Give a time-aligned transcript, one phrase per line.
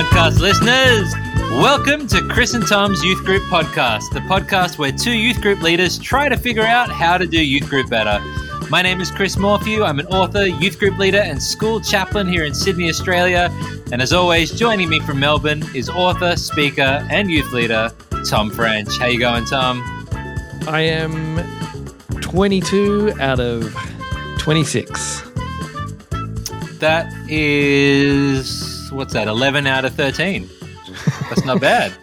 [0.00, 1.12] podcast listeners.
[1.60, 5.98] Welcome to Chris and Tom's Youth Group Podcast, the podcast where two youth group leaders
[5.98, 8.18] try to figure out how to do youth group better.
[8.70, 9.84] My name is Chris Morphew.
[9.84, 13.50] I'm an author, youth group leader, and school chaplain here in Sydney, Australia.
[13.92, 17.90] And as always, joining me from Melbourne is author, speaker, and youth leader
[18.26, 18.96] Tom French.
[18.96, 19.82] How you going, Tom?
[20.66, 21.36] I am
[22.22, 23.76] 22 out of
[24.38, 25.24] 26.
[26.78, 28.59] That is
[28.92, 29.28] what's that?
[29.28, 30.48] 11 out of 13.
[31.28, 31.92] That's not bad.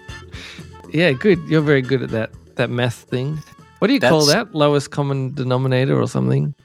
[0.93, 1.37] Yeah, good.
[1.49, 3.37] You're very good at that that math thing.
[3.79, 4.55] What do you call that?
[4.55, 6.55] Lowest common denominator or something?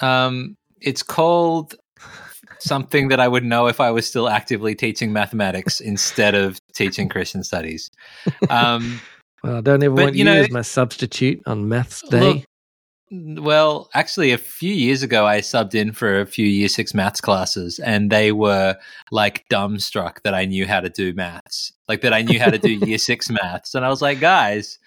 [0.00, 1.74] Um, it's called
[2.60, 7.10] something that I would know if I was still actively teaching mathematics instead of teaching
[7.10, 7.90] Christian studies.
[8.48, 9.00] Um,
[9.44, 12.20] Well, I don't ever But, want you you, know- as my substitute on maths day.
[12.20, 12.44] Look,
[13.10, 17.20] well, actually, a few years ago, I subbed in for a few year six maths
[17.20, 18.76] classes, and they were
[19.10, 22.58] like dumbstruck that I knew how to do maths, like that I knew how to
[22.58, 23.74] do year six maths.
[23.74, 24.78] And I was like, guys,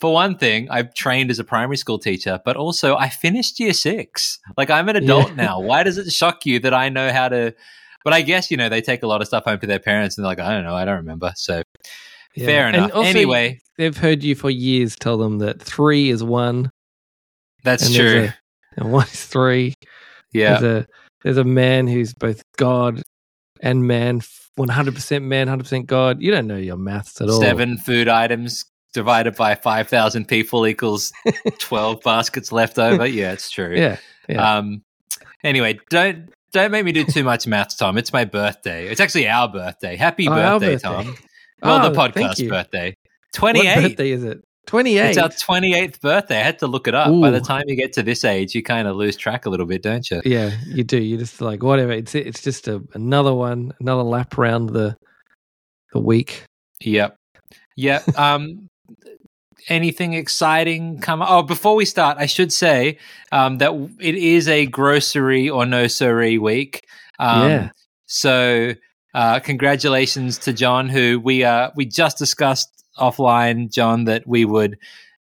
[0.00, 3.72] for one thing, I've trained as a primary school teacher, but also I finished year
[3.72, 4.38] six.
[4.56, 5.36] Like I'm an adult Yeah.
[5.44, 5.60] now.
[5.60, 7.54] Why does it shock you that I know how to?
[8.04, 10.16] But I guess, you know, they take a lot of stuff home to their parents
[10.16, 11.32] and they're like, I don't know, I don't remember.
[11.34, 11.62] So
[12.34, 12.46] Yeah.
[12.46, 12.90] fair enough.
[12.94, 16.70] also, Anyway, they've heard you for years tell them that three is one,
[17.66, 18.28] that's and true.
[18.30, 18.34] a-
[18.80, 19.74] and one is three.
[20.32, 20.58] yeah.
[20.58, 20.86] There's a
[21.22, 23.02] there's a man who's both God
[23.60, 24.20] and man,
[24.58, 26.20] 100% man, 100% God.
[26.22, 27.40] You don't know your maths at all.
[27.40, 31.12] Seven food items divided by 5,000 people equals
[31.58, 33.06] 12 baskets left over.
[33.16, 33.74] Yeah, it's true.
[33.76, 33.96] Yeah.
[34.28, 34.56] Yeah.
[34.58, 34.82] Um,
[35.42, 37.98] anyway, don't don't make me do too much maths, Tom.
[37.98, 38.86] It's my birthday.
[38.88, 39.96] It's actually our birthday.
[39.96, 40.88] Happy Oh, birthday, birthday.
[40.88, 41.16] Tom.
[41.62, 42.94] Well, Oh, the podcast birthday.
[43.40, 44.38] What birthday is it?
[44.66, 45.08] 28.
[45.10, 46.38] It's our 28th birthday.
[46.38, 47.08] I had to look it up.
[47.20, 49.66] By the time you get to this age, you kind of lose track a little
[49.66, 50.20] bit, don't you?
[50.24, 51.00] Yeah, you do.
[51.00, 51.92] You just like whatever.
[51.92, 54.96] It's it's just a, another one, another lap around the
[55.92, 56.44] the week.
[56.80, 57.16] Yep.
[57.76, 58.04] Yep.
[58.18, 58.68] Um,
[59.68, 61.22] anything exciting come?
[61.22, 62.98] Oh, before we start, I should say
[63.32, 66.86] um, that it is a grocery or no siree week.
[67.18, 67.70] Um, Yeah.
[68.08, 68.74] So,
[69.14, 74.78] uh, congratulations to John, who we uh, we just discussed offline, John, that we would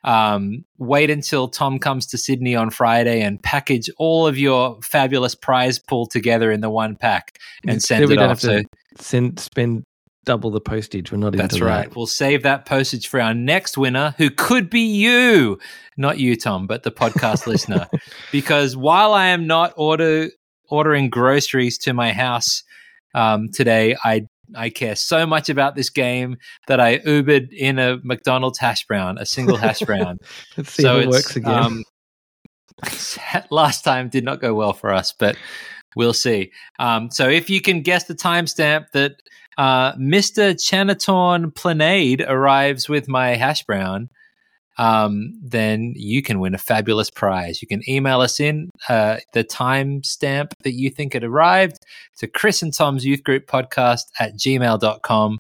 [0.04, 5.36] um, wait until Tom comes to Sydney on Friday and package all of your fabulous
[5.36, 7.38] prize pool together in the one pack
[7.68, 8.30] and send we it don't off.
[8.30, 8.66] have So to
[8.98, 9.84] send spend
[10.26, 11.12] double the postage.
[11.12, 11.90] We're not that's right.
[11.90, 11.96] that.
[11.96, 15.60] We'll save that postage for our next winner, who could be you,
[15.98, 17.88] not you, Tom, but the podcast listener.
[18.32, 20.30] Because while I am not order
[20.70, 22.64] ordering groceries to my house
[23.14, 27.98] um, today, I I care so much about this game that I Ubered in a
[28.04, 30.18] McDonald's hash brown, a single hash brown.
[30.58, 31.54] Let's see so if it works again.
[31.54, 31.84] Um,
[33.50, 35.36] last time did not go well for us, but
[35.96, 36.52] we'll see.
[36.80, 39.14] Um, so if you can guess the timestamp that
[39.58, 40.54] uh, Mr.
[40.54, 44.10] Chanatorn Planade arrives with my hash brown,
[44.78, 47.62] um, then you can win a fabulous prize.
[47.62, 51.78] You can email us in uh, the timestamp that you think it arrived
[52.18, 55.38] to Chris and Tom's Youth Group Podcast at gmail.com.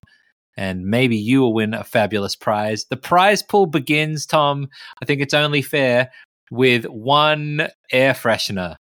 [0.57, 2.85] And maybe you will win a fabulous prize.
[2.89, 4.67] The prize pool begins, Tom.
[5.01, 6.11] I think it's only fair
[6.51, 8.75] with one air freshener.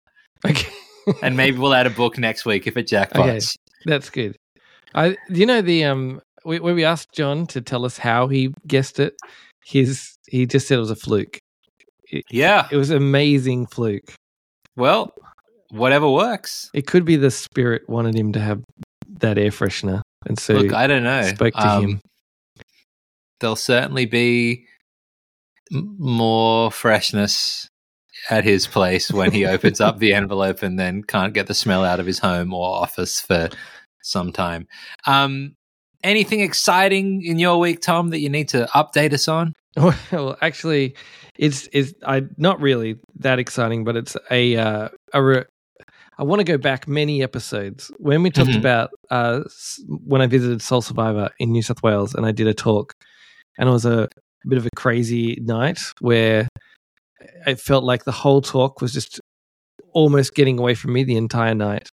[0.45, 0.69] okay.
[1.23, 3.57] And maybe we'll add a book next week if it jackpots.
[3.87, 4.37] That's good.
[4.95, 8.55] I you know the um we, when we asked John to tell us how he
[8.67, 9.17] guessed it,
[9.69, 11.39] his he just said it was a fluke.
[12.31, 12.67] Yeah.
[12.71, 14.15] It was amazing fluke.
[14.77, 15.12] Well,
[15.71, 16.71] whatever works.
[16.73, 18.62] It could be the spirit wanted him to have
[19.21, 21.23] that air freshener, and so Look, I don't know.
[21.23, 22.01] spoke to Um, him.
[23.41, 24.65] There'll certainly be
[25.71, 27.69] more freshness
[28.31, 31.85] at his place when he opens up the envelope and then can't get the smell
[31.85, 33.49] out of his home or office for
[34.03, 34.67] some time.
[35.06, 35.55] Um,
[36.03, 39.55] anything exciting in your week, Tom, that you need to update us on?
[40.12, 40.94] Well, actually,
[41.37, 45.44] it's it's I not really that exciting, but it's a uh, a re-
[46.19, 48.59] I want to go back many episodes when we talked Mhm.
[48.59, 49.41] about uh,
[50.05, 52.94] when I visited Soul Survivor in New South Wales, and I did a talk,
[53.59, 54.09] and it was a
[54.49, 56.49] bit of a crazy night where
[57.47, 59.20] it felt like the whole talk was just
[59.93, 61.88] almost getting away from me the entire night.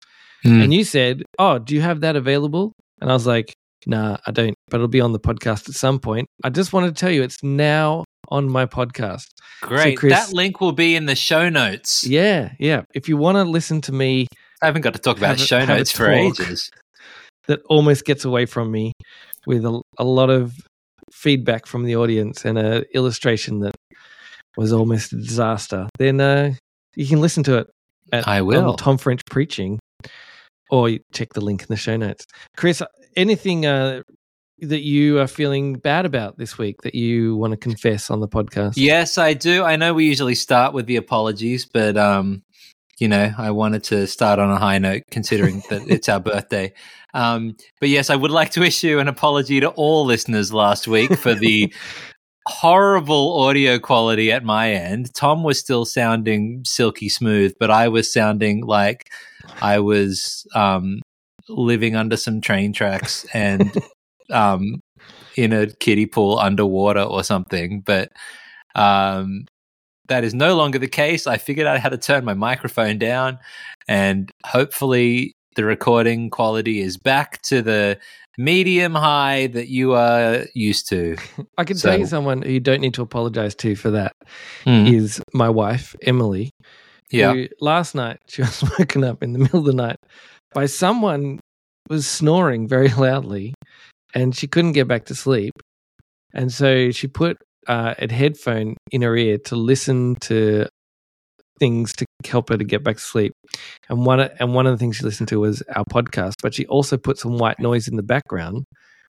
[0.44, 0.64] Mm.
[0.64, 3.53] And you said, "Oh, do you have that available?" And I was like,
[3.86, 6.94] "Nah, I don't, but it'll be on the podcast at some point." I just wanted
[6.96, 9.26] to tell you it's now on my podcast.
[9.60, 9.98] Great.
[9.98, 12.06] Chris- that link will be in the show notes.
[12.06, 12.82] Yeah, yeah.
[12.94, 14.26] If you want to listen to me
[14.62, 16.70] I haven't got to talk about a- show notes for ages.
[17.48, 18.92] that almost gets away from me
[19.46, 20.54] with a, a lot of
[21.12, 23.74] feedback from the audience and an illustration that
[24.56, 26.52] was almost a disaster, then uh,
[26.94, 27.66] you can listen to it
[28.12, 28.74] at I will.
[28.74, 29.78] Tom French Preaching
[30.70, 32.24] or you check the link in the show notes.
[32.56, 32.82] Chris,
[33.16, 34.02] anything uh,
[34.60, 38.28] that you are feeling bad about this week that you want to confess on the
[38.28, 38.74] podcast?
[38.76, 39.62] Yes, I do.
[39.64, 42.42] I know we usually start with the apologies, but um,
[42.98, 46.72] you know, I wanted to start on a high note considering that it's our birthday.
[47.12, 51.16] Um, but yes, I would like to issue an apology to all listeners last week
[51.16, 51.72] for the
[52.46, 55.14] horrible audio quality at my end.
[55.14, 59.10] Tom was still sounding silky smooth, but I was sounding like
[59.62, 61.00] I was um,
[61.48, 63.72] living under some train tracks and
[64.30, 64.80] um,
[65.36, 67.80] in a kiddie pool underwater or something.
[67.80, 68.10] But
[68.74, 69.46] um,
[70.08, 71.26] that is no longer the case.
[71.26, 73.38] I figured out how to turn my microphone down,
[73.88, 77.98] and hopefully, the recording quality is back to the
[78.36, 81.16] medium high that you are used to.
[81.58, 84.16] I can So- tell you someone you don't need to apologize to for that
[84.64, 84.92] Mm.
[84.92, 86.50] is my wife, Emily.
[87.10, 87.44] Yeah.
[87.60, 89.98] last night she was woken up in the middle of the night
[90.54, 91.40] by someone
[91.88, 93.54] was snoring very loudly
[94.14, 95.52] and she couldn't get back to sleep.
[96.32, 97.36] And so she put
[97.66, 100.66] uh, a headphone in her ear to listen to
[101.60, 103.32] things to help her to get back to sleep.
[103.88, 106.54] And one of, and one of the things she listened to was our podcast but
[106.54, 108.64] she also put some white noise in the background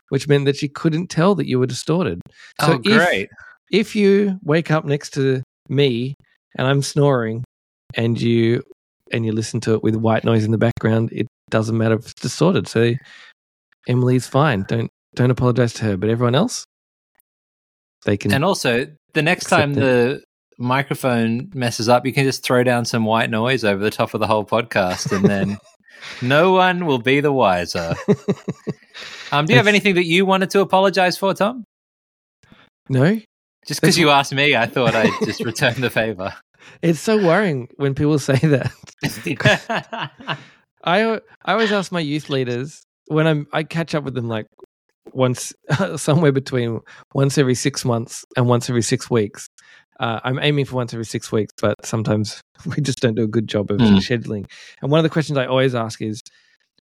[0.10, 2.22] which meant that she couldn't tell that you were distorted.
[2.62, 3.30] So oh, if- great.
[3.72, 6.16] if you wake up next to me
[6.56, 7.44] and I'm snoring
[7.96, 8.64] and you
[9.12, 12.02] and you listen to it with white noise in the background, it doesn't matter if
[12.02, 12.68] it's distorted.
[12.68, 12.94] So
[13.88, 14.66] Emily's fine.
[14.68, 16.66] Don't don't apologize to her, but everyone else
[18.06, 20.22] they can And also, the next time the
[20.58, 24.20] microphone messes up, you can just throw down some white noise over the top of
[24.20, 25.58] the whole podcast, and then
[26.22, 27.96] no one will be the wiser.
[29.32, 31.66] Um, do you have anything that you wanted to apologize for, Tom?
[32.88, 33.20] No?
[33.68, 36.34] Just because you asked me, I thought I'd just return the favor.
[36.82, 38.72] It's so worrying when people say that.
[40.86, 44.46] I I always ask my youth leaders when I'm I catch up with them like
[45.14, 45.54] once
[45.96, 46.80] somewhere between
[47.14, 49.48] once every six months and once every six weeks.
[50.00, 52.42] Uh, I'm aiming for once every six weeks, but sometimes
[52.76, 53.98] we just don't do a good job of Mm.
[53.98, 54.46] scheduling.
[54.82, 56.22] And one of the questions I always ask is,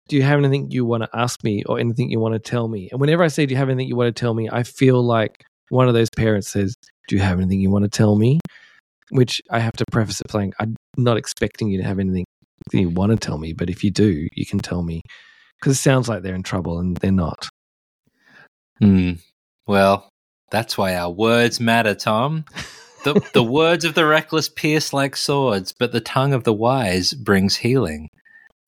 [0.07, 2.67] "Do you have anything you want to ask me, or anything you want to tell
[2.67, 4.61] me?" And whenever I say, "Do you have anything you want to tell me?" I
[4.63, 6.75] feel like one of those parents says,
[7.07, 8.39] "Do you have anything you want to tell me?"
[9.09, 12.25] Which I have to preface it saying, "I'm not expecting you to have anything
[12.71, 15.01] you want to tell me, but if you do, you can tell me."
[15.59, 17.47] Because it sounds like they're in trouble, and they're not.
[18.79, 19.13] Hmm.
[19.67, 20.09] Well,
[20.51, 22.45] that's why our words matter, Tom.
[23.03, 27.13] The, the words of the reckless pierce like swords, but the tongue of the wise
[27.13, 28.07] brings healing.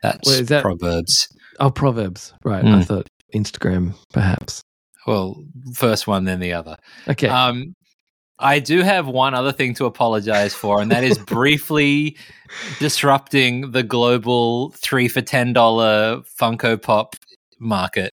[0.04, 1.28] That's is that- Proverbs.
[1.60, 2.34] Oh, Proverbs.
[2.44, 2.66] Right.
[2.66, 2.82] I Hmm.
[2.82, 4.62] thought Instagram, perhaps.
[5.08, 6.76] Well, first one, then the other.
[7.08, 7.28] Okay.
[7.28, 7.74] Um,
[8.42, 12.18] I do have one other thing to apologize for, and that is briefly
[12.80, 17.16] disrupting the global three for ten dollar Funko Pop
[17.60, 18.14] market.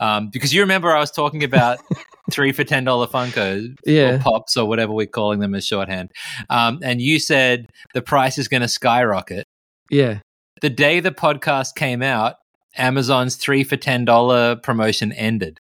[0.00, 1.78] Um, because you remember I was talking about
[2.30, 4.16] three for ten dollar Funkos, Yeah.
[4.16, 6.10] or pops, or whatever we're calling them as shorthand.
[6.50, 9.46] Um, and you said the price is going to skyrocket.
[9.90, 10.20] yeah.
[10.60, 12.34] The day the podcast came out,
[12.76, 15.60] Amazon's three for ten dollar promotion ended.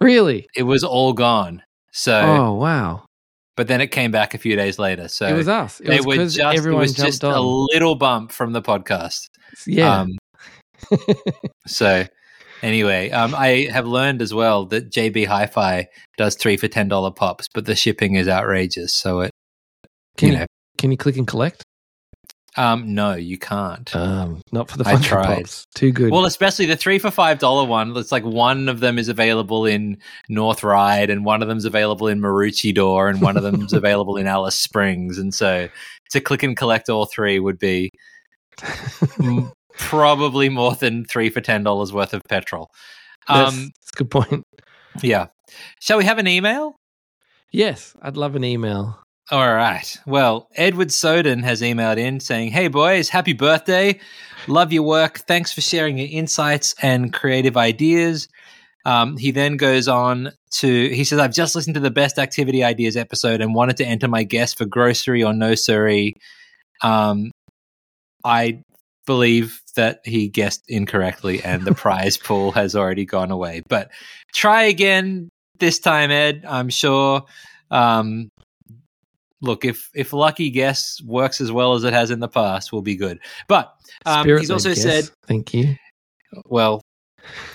[0.00, 0.48] Really?
[0.56, 1.62] It was all gone.
[1.92, 3.04] So oh, wow.
[3.56, 5.08] But then it came back a few days later.
[5.08, 5.80] So it was us.
[5.80, 7.34] It they was 'cause just it everyone was jumped just on.
[7.34, 9.28] a little bump from the podcast.
[9.66, 10.00] yeah.
[10.00, 10.18] Um,
[11.66, 12.04] so
[12.62, 15.86] anyway, um, I have learned as well that JB Hi-Fi
[16.18, 18.94] does three for ten dollar pops, but the shipping is outrageous.
[18.94, 19.30] So it,
[20.16, 20.46] can you you, know,
[20.78, 21.62] can you click and collect?
[22.56, 23.94] Um, no, you can't.
[23.96, 25.38] Um, not for the I tried.
[25.38, 25.66] Pops.
[25.74, 26.12] Too good.
[26.12, 27.96] Well, especially the three for five dollar one.
[27.96, 32.06] It's like one of them is available in North Ryde, and one of them's available
[32.06, 35.18] in Maroochydore, and one of them's available in Alice Springs.
[35.18, 35.68] And so,
[36.10, 37.90] to click and collect all three would be
[39.78, 42.70] probably more than three for ten dollars worth of petrol.
[43.28, 44.44] that's, Um, that's a good point.
[45.02, 45.26] yeah.
[45.80, 46.76] Shall we have an email?
[47.52, 49.00] Yes, I'd love an email.
[49.30, 49.96] All right.
[50.06, 53.98] Well, Edward Soden has emailed in saying, Hey, boys, happy birthday.
[54.46, 55.20] Love your work.
[55.20, 58.28] Thanks for sharing your insights and creative ideas.
[58.84, 62.62] Um, he then goes on to, he says, I've just listened to the Best Activity
[62.62, 66.14] Ideas episode and wanted to enter my guess for grocery or no siree.
[66.82, 67.30] Um,
[68.24, 68.60] I
[69.06, 73.62] believe that he guessed incorrectly and the prize pool has already gone away.
[73.70, 73.90] But
[74.34, 76.44] try again this time, Ed.
[76.46, 77.24] I'm sure.
[77.70, 78.28] Um,
[79.40, 82.82] look, if if lucky guess works as well as it has in the past, we'll
[82.82, 83.18] be good.
[83.48, 83.72] But
[84.06, 85.10] um, he's also led said.
[85.26, 85.76] Thank you.
[86.46, 86.80] well,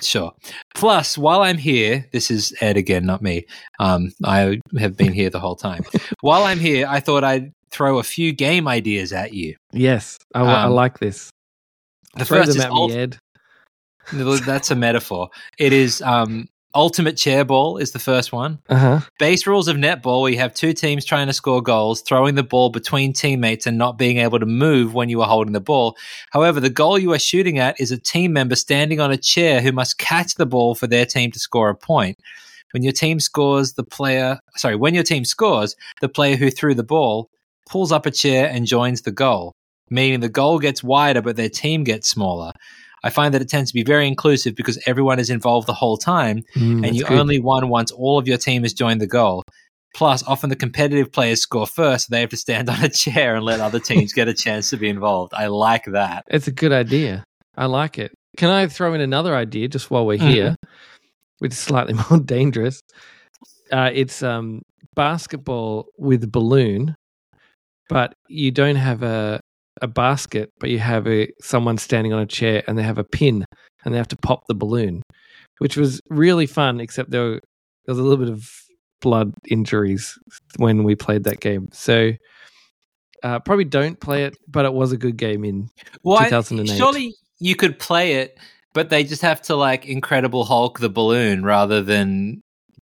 [0.02, 0.32] sure.
[0.76, 3.46] Plus, while I'm here, this is Ed again, not me.
[3.80, 5.84] Um, I have been here the whole time.
[6.22, 9.56] while I'm here, I thought I'd throw a few game ideas at you.
[9.72, 11.30] Yes, I, wa- I Um, like this.
[12.16, 13.18] The Throw first them is me, Ed.
[14.46, 15.30] That's a metaphor.
[15.60, 18.60] It is um, ultimate chair ball is the first one.
[18.70, 19.00] Uh huh.
[19.18, 22.44] Base rules of netball, where you have two teams trying to score goals, throwing the
[22.44, 25.98] ball between teammates and not being able to move when you are holding the ball.
[26.32, 29.62] However, the goal you are shooting at is a team member standing on a chair
[29.62, 32.18] who must catch the ball for their team to score a point.
[32.72, 36.76] When your team scores, the player, sorry, when your team scores, the player who threw
[36.76, 37.30] the ball
[37.68, 39.54] pulls up a chair and joins the goal,
[39.90, 42.52] meaning the goal gets wider but their team gets smaller.
[43.04, 45.98] I find that it tends to be very inclusive because everyone is involved the whole
[45.98, 47.18] time Mm, and you good.
[47.20, 49.44] only won once all of your team has joined the goal.
[49.96, 53.36] Plus, often the competitive players score first, so they have to stand on a chair
[53.36, 55.34] and let other teams get a chance to be involved.
[55.34, 56.24] I like that.
[56.28, 57.24] It's a good idea.
[57.58, 58.12] I like it.
[58.38, 60.32] Can I throw in another idea just while we're Mhm.
[60.32, 60.56] here,
[61.40, 62.80] which is slightly more dangerous?
[63.72, 64.62] Uh, it's um,
[64.96, 66.96] basketball with balloon,
[67.88, 69.40] but you don't have a
[69.82, 73.04] a basket, but you have a someone standing on a chair and they have a
[73.04, 73.46] pin
[73.84, 75.02] and they have to pop the balloon,
[75.60, 76.80] which was really fun.
[76.80, 77.32] Except there, were,
[77.86, 78.50] there was a little bit of
[79.02, 80.18] blood injuries
[80.58, 82.12] when we played that game, so.
[83.22, 85.68] Uh, probably don't play it, but it was a good game in
[86.04, 86.30] Why?
[86.30, 86.78] 2008.
[86.78, 88.40] Surely you could play it,
[88.74, 92.40] but they just have to like Incredible Hulk the balloon rather than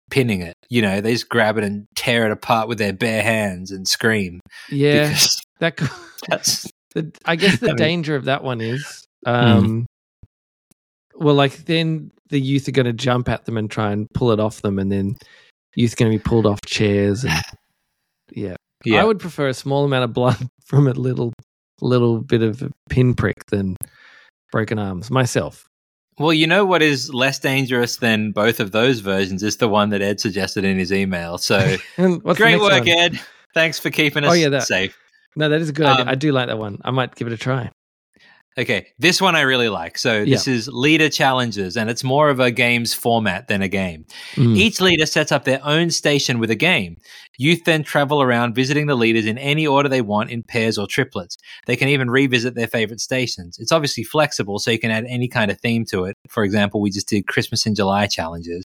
[0.09, 0.53] pinning it.
[0.69, 3.87] You know, they just grab it and tear it apart with their bare hands and
[3.87, 4.41] scream.
[4.69, 5.77] Yeah, Because that.
[5.77, 5.89] could-
[6.27, 9.85] that's the, I guess the I mean- danger of that one is, um,
[11.15, 14.31] well, like then the youth are going to jump at them and try and pull
[14.31, 15.15] it off them, and then
[15.75, 17.23] youth going to be pulled off chairs.
[17.23, 17.33] And,
[18.31, 18.55] yeah.
[18.83, 19.01] yeah.
[19.01, 21.33] I would prefer a small amount of blood from a little,
[21.81, 23.75] little bit of a pinprick than
[24.51, 25.67] broken arms myself.
[26.17, 29.89] Well, you know what is less dangerous than both of those versions is the one
[29.89, 31.37] that Ed suggested in his email.
[31.37, 32.89] So And what's the great work, one?
[32.89, 33.19] Ed.
[33.53, 34.97] Thanks for keeping us Oh, yeah, that- safe.
[35.35, 36.03] No, that is a good idea.
[36.03, 36.79] Um, I do like that one.
[36.83, 37.71] I might give it a try.
[38.57, 39.97] Okay, this one I really like.
[39.97, 44.05] So this is leader challenges, and it's more of a game's format than a game.
[44.35, 44.55] Mm.
[44.55, 46.95] Each leader sets up their own station with a game.
[47.37, 50.87] Youth then travel around visiting the leaders in any order they want in pairs or
[50.87, 51.37] triplets.
[51.65, 53.57] They can even revisit their favorite stations.
[53.59, 56.17] It's obviously flexible, so you can add any kind of theme to it.
[56.27, 58.63] For example, we just did Christmas in July challenges.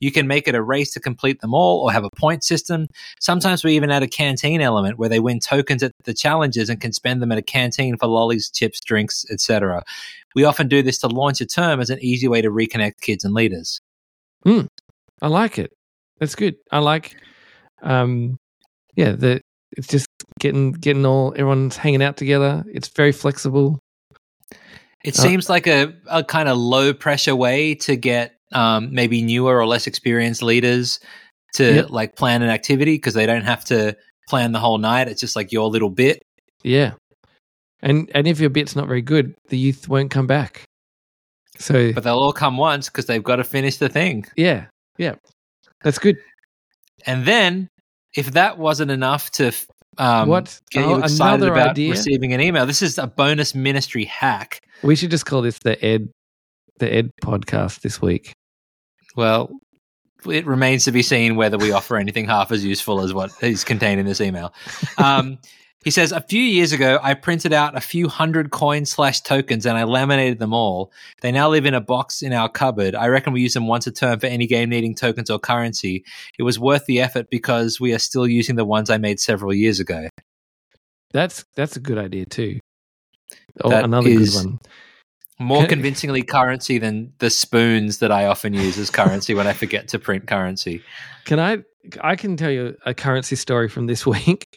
[0.00, 2.86] You can make it a race to complete them all or have a point system.
[3.20, 6.80] Sometimes we even add a canteen element where they win tokens at the challenges and
[6.80, 9.82] can spend them at a canteen for lollies, chips, drinks, etc.
[10.34, 13.24] We often do this to launch a term as an easy way to reconnect kids
[13.24, 13.80] and leaders.
[14.44, 14.66] Hmm.
[15.22, 15.72] I like it.
[16.20, 16.56] That's good.
[16.70, 17.16] I like,
[17.82, 18.36] um,
[18.94, 19.40] yeah, the
[19.76, 20.06] it's just
[20.40, 22.64] getting getting all everyone's hanging out together.
[22.72, 23.78] It's very flexible.
[25.04, 29.22] It Uh, seems like a, a kind of low pressure way to get um, maybe
[29.22, 31.00] newer or less experienced leaders
[31.54, 31.90] to Yep.
[31.90, 33.96] like plan an activity because they don't have to
[34.28, 35.08] plan the whole night.
[35.08, 36.22] It's just like your little bit.
[36.62, 36.94] Yeah,
[37.82, 40.64] and and if your bit's not very good, the youth won't come back.
[41.58, 44.26] So But they'll all come once because they've got to finish the thing.
[44.36, 44.66] yeah,
[44.98, 45.14] yeah,
[45.82, 46.16] that's good.
[47.04, 47.68] And then,
[48.14, 49.52] if that wasn't enough to
[49.98, 50.60] um, What?
[50.70, 51.90] get Oh, you excited about idea?
[51.90, 54.60] receiving an email, this is a bonus ministry hack.
[54.82, 56.08] We should just call this the Ed
[56.78, 58.32] the Ed podcast this week.
[59.16, 59.50] Well,
[60.28, 63.64] it remains to be seen whether we offer anything half as useful as what is
[63.64, 64.52] contained in this email.
[64.98, 65.38] Um,
[65.86, 69.64] he says, A few years ago, I printed out a few hundred coins slash tokens
[69.66, 70.90] and I laminated them all.
[71.20, 72.96] They now live in a box in our cupboard.
[72.96, 76.02] I reckon we use them once a term for any game needing tokens or currency.
[76.40, 79.54] It was worth the effort because we are still using the ones I made several
[79.54, 80.08] years ago.
[81.12, 82.58] That's that's a good idea too.
[83.62, 84.58] Oh, That another is- good one.
[85.38, 89.86] More convincingly currency than the spoons that I often use as currency when I forget
[89.88, 90.82] to print currency.
[91.26, 91.58] Can I?
[92.00, 94.48] I can tell you a currency story from this week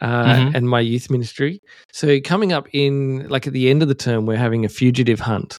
[0.00, 0.54] uh, Mhm.
[0.54, 1.58] and my youth ministry.
[1.92, 5.20] So coming up in like at the end of the term, we're having a fugitive
[5.20, 5.56] hunt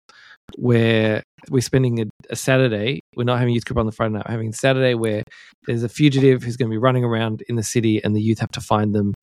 [0.56, 3.00] where we're spending a, a Saturday.
[3.16, 4.24] We're not having youth group on the Friday night.
[4.28, 5.22] We're having a Saturday where
[5.66, 8.38] there's a fugitive who's going to be running around in the city, and the youth
[8.40, 9.14] have to find them,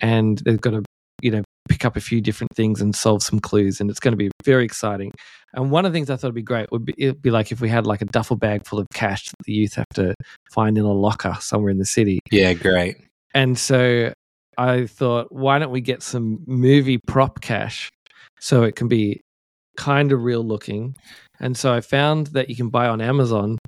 [0.00, 0.82] and they've got to
[1.22, 4.12] you know pick up a few different things and solve some clues, and it's going
[4.12, 5.10] to be very exciting.
[5.54, 7.52] And one of the things I thought would be great would be it'd be like
[7.52, 10.14] if we had like a duffel bag full of cash that the youth have to
[10.52, 12.18] find in a locker somewhere in the city.
[12.30, 12.96] Yeah, great.
[13.34, 14.12] And so
[14.58, 17.90] I thought, why don't we get some movie prop cash
[18.40, 19.20] so it can be
[19.76, 20.96] kind of real looking?
[21.40, 23.58] And so I found that you can buy on Amazon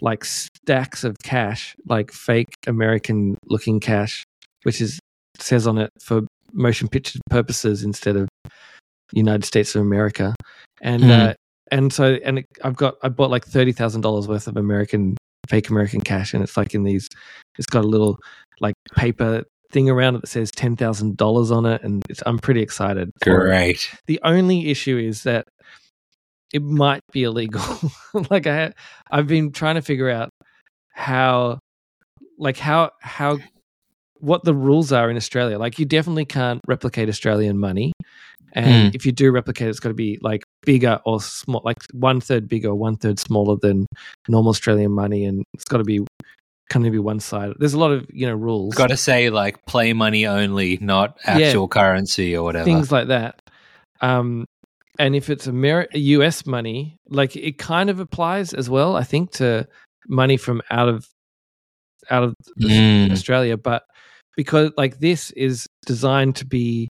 [0.00, 4.24] like stacks of cash, like fake American looking cash,
[4.64, 4.98] which is
[5.38, 6.22] says on it for
[6.52, 8.28] motion picture purposes instead of
[9.12, 10.34] United States of America.
[10.82, 11.10] And Hmm.
[11.10, 11.34] uh,
[11.70, 15.16] and so and it, I've got I bought like thirty thousand dollars worth of American
[15.48, 17.08] fake American cash, and it's like in these.
[17.56, 18.18] It's got a little
[18.60, 22.38] like paper thing around it that says ten thousand dollars on it, and it's, I'm
[22.38, 23.10] pretty excited.
[23.22, 23.90] Great.
[24.06, 25.46] The only issue is that
[26.52, 27.62] it might be illegal.
[28.30, 28.72] like I,
[29.10, 30.30] I've been trying to figure out
[30.92, 31.58] how,
[32.38, 33.38] like how how
[34.20, 35.58] what the rules are in Australia.
[35.58, 37.92] Like you definitely can't replicate Australian money,
[38.52, 38.94] and Mm.
[38.94, 42.48] if you do replicate, it's got to be like bigger or small, like one third
[42.48, 43.86] bigger, one third smaller than
[44.28, 46.00] normal Australian money, and it's got to be
[46.70, 47.52] kind of be one side.
[47.58, 51.18] There's a lot of you know rules, Got to say like play money only, not
[51.26, 51.38] Yeah.
[51.38, 52.64] actual currency or whatever.
[52.64, 53.40] things like that.
[54.00, 54.44] Um,
[54.98, 59.32] and if it's Ameri- US money, like it kind of applies as well, I think,
[59.32, 59.66] to
[60.08, 61.06] money from out of
[62.10, 63.10] out of Mm.
[63.12, 63.82] Australia, but
[64.36, 66.88] because like this is designed to be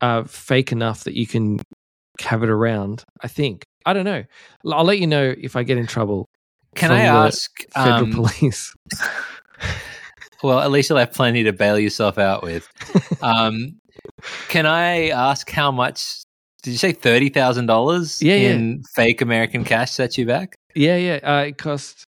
[0.00, 1.60] uh, fake enough that you can
[2.20, 3.04] have it around.
[3.22, 4.24] I think I don't know.
[4.66, 6.26] I'll let you know if I get in trouble.
[6.74, 7.50] Can I ask?
[7.74, 8.74] Federal um, police.
[10.42, 12.68] well, at least you'll have plenty to bail yourself out with.
[13.22, 13.78] Um,
[14.48, 16.22] can I ask how much?
[16.62, 18.50] Did you say thirty thousand dollars Yeah, yeah.
[18.52, 20.56] in fake American cash set you back?
[20.74, 21.18] yeah, yeah.
[21.22, 22.04] Uh, it cost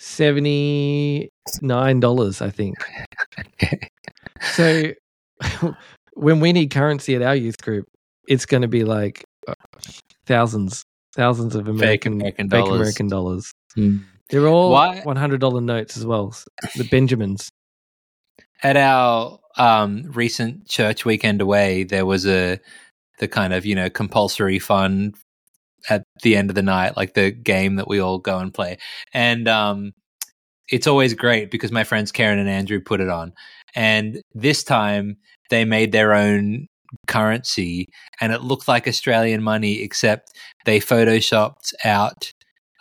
[0.00, 1.30] seventy
[1.62, 2.74] nine dollars, I think.
[4.54, 4.92] So
[6.14, 7.86] when we need currency at our youth group,
[8.28, 9.54] it's going to be like uh,
[10.26, 10.82] thousands,
[11.14, 12.80] thousands of American American fake dollars.
[12.80, 13.52] American dollars.
[13.76, 13.98] Hmm.
[14.30, 16.34] They're all Why- one hundred dollar notes as well.
[16.74, 17.48] The Benjamins.
[18.62, 22.58] At our um, recent church weekend away, there was a
[23.18, 25.14] the kind of you know compulsory fun
[25.88, 28.78] at the end of the night, like the game that we all go and play,
[29.12, 29.92] and um,
[30.70, 33.32] it's always great because my friends Karen and Andrew put it on,
[33.76, 35.18] and this time
[35.50, 36.66] they made their own
[37.06, 37.88] currency,
[38.20, 40.32] and it looked like Australian money, except
[40.64, 42.32] they photoshopped out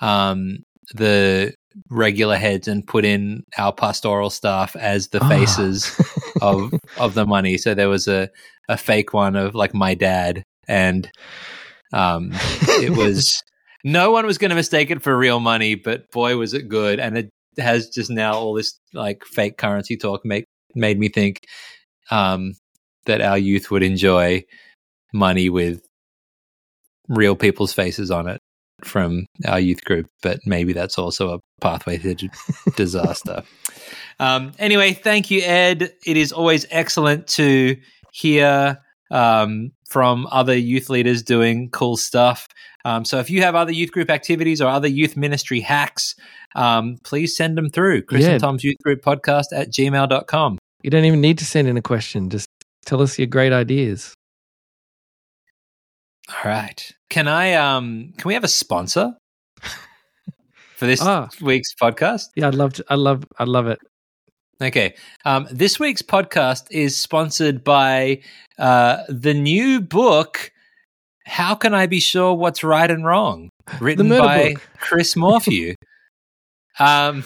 [0.02, 1.54] um, the
[1.90, 5.28] regular heads and put in our pastoral staff as the Ah.
[5.30, 5.92] faces
[6.42, 7.58] of of the money.
[7.58, 8.30] So there was a
[8.70, 11.10] a fake one of like my dad, and
[11.94, 12.32] um,
[12.82, 13.42] it was
[13.84, 17.00] no one was going to mistake it for real money, but boy was it good,
[17.00, 21.40] and it has just now all this like fake currency talk make made me think
[22.12, 22.54] um,
[23.06, 24.44] that our youth would enjoy
[25.14, 25.82] money with
[27.08, 28.42] real people's faces on it
[28.84, 32.30] from our youth group, but maybe that's also a pathway to
[32.76, 33.44] disaster.
[34.20, 35.94] Um, anyway, thank you, Ed.
[36.06, 37.76] It is always excellent to
[38.12, 38.80] hear
[39.12, 42.48] um, from other youth leaders doing cool stuff.
[42.86, 46.14] Um, so if you have other youth group activities or other youth ministry hacks,
[46.56, 48.04] um, please send them through.
[48.04, 48.32] Chris Yeah.
[48.32, 50.58] and Tom's Youth Group Podcast at gmail.com.
[50.84, 52.30] You don't even need to send in a question.
[52.30, 52.48] Just
[52.86, 54.14] tell us your great ideas.
[56.30, 56.92] All right.
[57.10, 59.14] Can I um can we have a sponsor
[60.76, 61.30] for this Ah.
[61.42, 62.30] week's podcast?
[62.36, 62.86] Yeah, I'd love to.
[62.90, 63.24] I love.
[63.38, 63.80] I love it.
[64.62, 64.96] Okay.
[65.26, 68.22] Um, this week's podcast is sponsored by
[68.58, 70.52] uh, the new book,
[71.26, 73.50] How Can I Be Sure What's Right and Wrong?
[73.82, 74.62] Written by Book.
[74.80, 75.76] Chris Morphew.
[76.80, 77.24] um,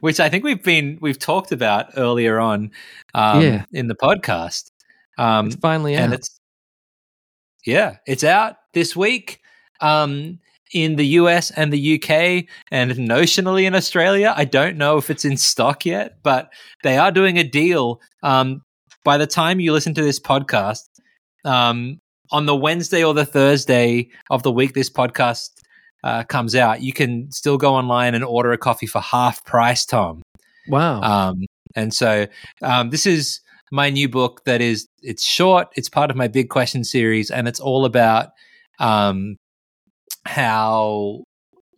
[0.00, 2.70] which I think we've been we've talked about earlier on
[3.14, 3.64] um, Yeah.
[3.72, 4.70] in the podcast.
[5.18, 6.04] Um, It's finally out.
[6.04, 6.39] and it's
[7.70, 9.40] yeah, it's out this week
[9.80, 10.40] um,
[10.74, 14.34] in the US and the UK, and notionally in Australia.
[14.36, 16.52] I don't know if it's in stock yet, but
[16.82, 18.00] they are doing a deal.
[18.24, 18.62] Um,
[19.04, 20.88] by the time you listen to this podcast,
[21.44, 22.00] um,
[22.32, 25.50] on the Wednesday or the Thursday of the week this podcast
[26.02, 29.86] uh, comes out, you can still go online and order a coffee for half price,
[29.86, 30.22] Tom.
[30.68, 31.00] wow.
[31.02, 32.26] Um, and so
[32.62, 35.68] um, this is my new book that is it's short.
[35.76, 38.30] It's part of my big question series, and it's all about
[38.78, 39.36] um,
[40.24, 41.22] how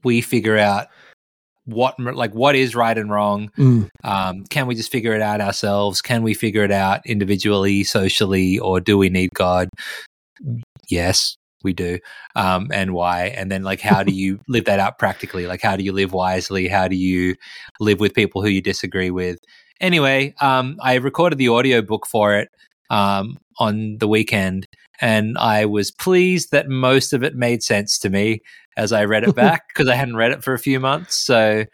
[0.05, 0.88] we figure out
[1.64, 3.50] what like what is right and wrong.
[3.59, 3.88] Mm.
[4.05, 6.02] Um, can we just figure it out ourselves?
[6.02, 9.68] Can we figure it out individually, socially, or do we need God?
[10.88, 11.98] Yes, we do.
[12.35, 13.26] Um, and why?
[13.26, 15.46] And then, like, how do you live that out practically?
[15.46, 16.68] Like, how do you live wisely?
[16.68, 17.37] How do you
[17.81, 19.38] live with people who you disagree with?
[19.82, 22.48] Anyway, um, I recorded the audiobook for it
[22.88, 24.66] um, on the weekend,
[25.00, 28.42] and I was pleased that most of it made sense to me
[28.76, 31.16] as I read it back because I hadn't read it for a few months.
[31.16, 31.64] So,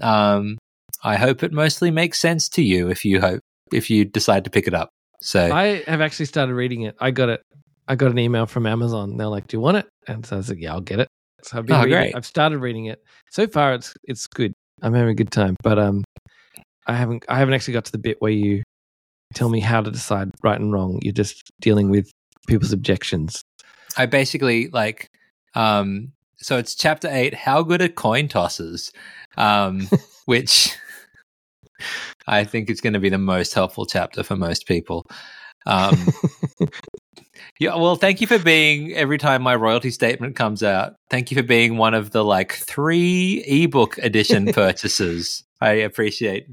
[0.00, 0.56] um,
[1.04, 4.50] I hope it mostly makes sense to you if you hope if you decide to
[4.50, 4.88] pick it up.
[5.20, 6.96] So, I have actually started reading it.
[7.00, 7.42] I got it.
[7.86, 9.18] I got an email from Amazon.
[9.18, 11.08] They're like, "Do you want it?" And so I was like, "Yeah, I'll get it."
[11.42, 12.16] So I've been Oh, reading great.
[12.16, 13.02] I've started reading it.
[13.30, 14.54] So far, it's it's good.
[14.80, 15.56] I'm having a good time.
[15.62, 16.02] But um,
[16.86, 18.62] I haven't I haven't actually got to the bit where you
[19.34, 20.98] tell me how to decide right and wrong.
[21.02, 22.10] You're just dealing with
[22.46, 23.42] people's objections.
[23.96, 25.08] I basically like
[25.54, 28.90] um so it's chapter 8 how good are coin tosses
[29.36, 29.88] um
[30.24, 30.74] which
[32.26, 35.06] I think is going to be the most helpful chapter for most people.
[35.66, 35.96] Um
[37.58, 40.94] Yeah, well, thank you for being every time my royalty statement comes out.
[41.10, 45.44] Thank you for being one of the like three ebook edition purchases.
[45.62, 46.46] I appreciate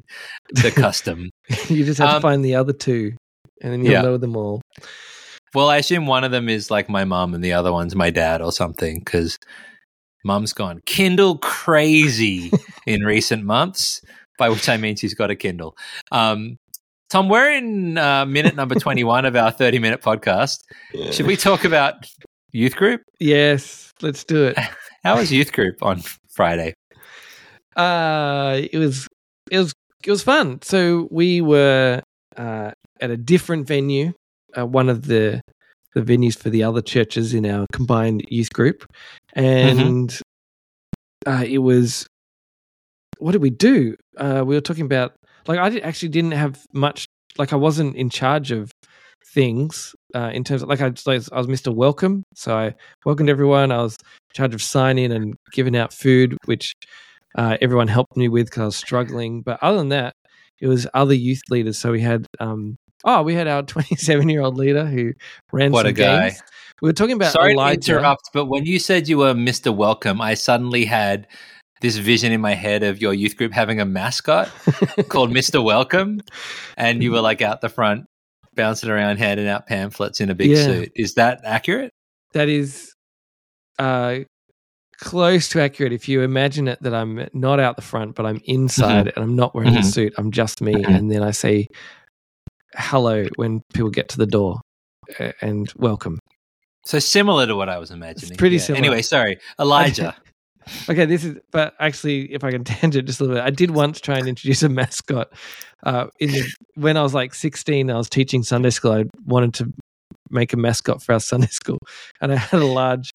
[0.51, 1.29] the custom.
[1.67, 3.13] you just have Um, to find the other two,
[3.61, 4.01] and then you'll yeah.
[4.01, 4.61] know them all.
[5.55, 8.11] Well, I assume one of them is like my mum and the other one's my
[8.11, 9.37] dad or something because
[10.23, 12.51] mum's gone Kindle crazy
[12.85, 14.01] in recent months,
[14.37, 15.75] by which I mean she's got a Kindle.
[16.11, 16.57] Um,
[17.09, 20.59] Tom, we're in uh, minute number 21 of our 30 minute podcast.
[21.11, 22.05] Should we talk about
[22.51, 23.01] youth group?
[23.19, 24.57] Yes, let's do it.
[25.03, 26.01] How was youth group on
[26.35, 26.75] Friday?
[27.79, 29.07] Uh, it was
[29.49, 30.61] it was it was fun.
[30.61, 32.01] So we were
[32.35, 34.11] uh, at a different venue,
[34.57, 35.41] uh, one of the
[35.95, 38.85] the venues for the other churches in our combined youth group,
[39.33, 40.19] and
[41.25, 42.05] uh, it was.
[43.17, 43.95] What did we do?
[44.17, 45.13] Uh, we were talking about
[45.47, 47.05] like I actually didn't have much.
[47.37, 48.71] Like I wasn't in charge of
[49.33, 51.73] things uh, in terms of like I, I was Mr.
[51.73, 53.71] Welcome, so I welcomed everyone.
[53.71, 56.73] I was in charge of signing and giving out food, which
[57.39, 59.41] uh, everyone helped me with because I was struggling.
[59.41, 60.13] But other than that,
[60.59, 61.77] it was other youth leaders.
[61.79, 62.75] So we had um
[63.05, 65.13] oh we had our 27 year old leader who
[65.53, 66.29] ran What some a guy.
[66.29, 66.41] games.
[66.81, 67.79] We were talking about Sorry Elijah.
[67.81, 69.73] to interrupt, but when you said you were Mr.
[69.75, 71.27] Welcome, I suddenly had
[71.81, 74.49] this vision in my head of your youth group having a mascot
[75.09, 75.63] called Mr.
[75.63, 76.19] Welcome,
[76.77, 78.05] and you were like out the front
[78.55, 80.65] bouncing around, handing out pamphlets in a big Yeah.
[80.65, 80.91] suit.
[80.95, 81.91] Is that accurate?
[82.33, 82.93] that is
[83.79, 84.19] uh
[84.99, 88.41] close to accurate if you imagine it that I'm not out the front but I'm
[88.45, 89.83] inside and I'm not wearing a Mhm.
[89.93, 90.95] suit I'm just me Mhm.
[90.95, 91.67] and then I say
[92.75, 94.59] hello when people get to the door
[95.41, 96.19] and welcome
[96.85, 98.37] So similar to what I was imagining.
[98.37, 98.77] pretty similar.
[98.77, 100.15] Anyway, sorry, Elijah.
[100.89, 103.71] okay this is but actually if I can tangent just a little bit I did
[103.71, 105.31] once try and introduce a mascot
[105.83, 106.43] uh in the,
[106.75, 109.73] when I was like 16 I was teaching Sunday school I wanted to
[110.29, 111.79] make a mascot for our Sunday school
[112.21, 113.11] and I had a large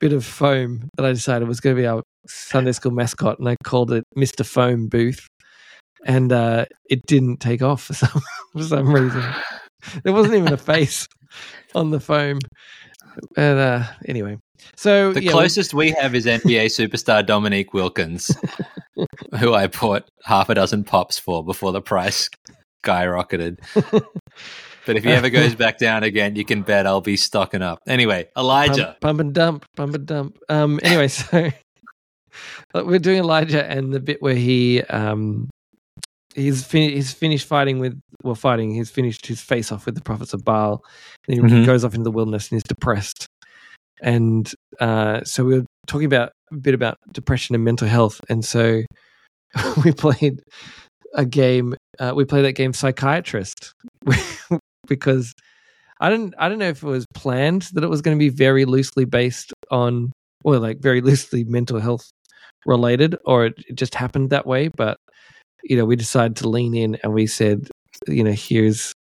[0.00, 3.48] bit of foam that I decided was going to be our Sunday school mascot, and
[3.48, 5.26] I called it Mister Foam Booth,
[6.04, 9.22] and uh, it didn't take off for some for some reason.
[10.04, 11.06] There wasn't even a face
[11.74, 12.38] on the foam.
[13.36, 14.36] And uh, anyway,
[14.76, 18.30] so The yeah, we- closest we have is NBA superstar Dominique Wilkins,
[19.40, 22.28] who I bought half a dozen pops for before the price
[22.84, 23.58] skyrocketed.
[24.86, 27.80] But if he ever goes back down again, you can bet I'll be stocking up.
[27.86, 28.84] Anyway, Elijah.
[28.86, 30.38] Pump, pump and dump, pump and dump.
[30.48, 30.80] Um.
[30.82, 31.50] Anyway, so
[32.74, 35.48] we're doing Elijah and the bit where he um
[36.34, 40.02] he's fin- he's finished fighting with well fighting he's finished his face off with the
[40.02, 40.84] prophets of Baal
[41.26, 41.64] and he Mhm.
[41.64, 43.26] goes off into the wilderness and he's depressed
[44.02, 48.44] and uh so we were talking about a bit about depression and mental health and
[48.44, 48.82] so
[49.84, 50.42] we played
[51.14, 53.72] a game uh, we played that game psychiatrist
[54.86, 55.34] because
[56.00, 58.28] I don't I don't know if it was planned that it was going to be
[58.28, 60.12] very loosely based on
[60.44, 62.10] or like very loosely mental health
[62.64, 64.96] related or it, it just happened that way but
[65.62, 67.68] you know we decided to lean in and we said
[68.08, 68.92] you know here's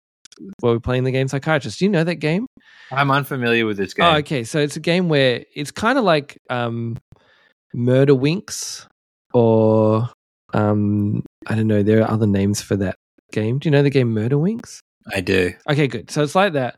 [0.60, 1.80] what we're playing the game psychiatrist.
[1.80, 2.46] Do you know that game?
[2.92, 4.06] I'm unfamiliar with this game.
[4.06, 4.44] oh okay.
[4.44, 6.98] So it's a game where it's kind of like um
[7.74, 8.88] murder winks
[9.34, 10.10] or
[10.54, 12.96] um i don't know there are other names for that
[13.32, 13.60] game.
[13.60, 14.82] Do you know the game murder winks
[15.14, 15.54] I do.
[15.70, 16.10] Okay, good.
[16.12, 16.78] So it's like that.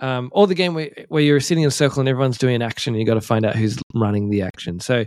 [0.00, 2.62] Um, or the game where, where you're sitting in a circle and everyone's doing an
[2.62, 4.80] action and you got to find out who's running the action.
[4.80, 5.04] So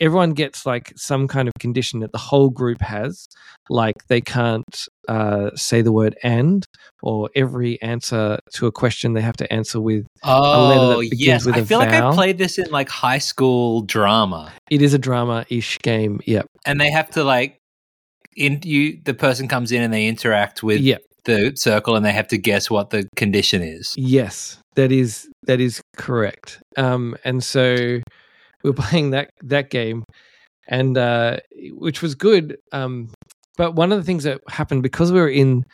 [0.00, 3.28] everyone gets like some kind of condition that the whole group has,
[3.68, 6.64] like they can't uh, say the word and,
[7.02, 10.06] or every answer to a question they have to answer with.
[10.22, 11.44] A letter that Oh, begins yes.
[11.46, 12.14] with I a feel like I vowel.
[12.14, 16.20] played this in like high school drama, It is a drama ish game.
[16.26, 16.46] Yep.
[16.64, 17.58] and they have to like.
[18.36, 21.02] In you, the person comes in and they interact with Yep.
[21.24, 23.94] The circle, and they have to guess what the condition is.
[23.96, 26.62] Yes, that is that is correct.
[26.76, 27.74] Um, and so
[28.62, 30.04] we were playing that that game,
[30.68, 31.38] and uh,
[31.72, 32.56] which was good.
[32.72, 33.10] Um,
[33.56, 35.64] but one of the things that happened because we were in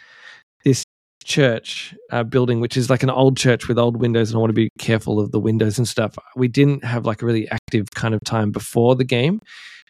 [0.64, 0.84] this
[1.24, 4.50] church uh, building, which is like an old church with old windows, and I want
[4.50, 6.16] to be careful of the windows and stuff.
[6.36, 9.40] We didn't have like a really active kind of time before the game,